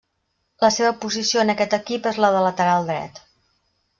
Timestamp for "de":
2.37-2.43